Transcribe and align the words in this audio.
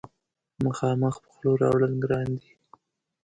مخامخ 0.63 1.15
په 1.23 1.27
خوله 1.33 1.55
راوړل 1.61 1.93
ګران 2.03 2.29
دي. 2.39 2.51